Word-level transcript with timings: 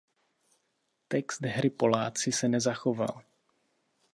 Text 1.07 1.41
hry 1.45 1.69
Poláci 1.69 2.31
se 2.31 2.47
nezachoval. 2.49 3.23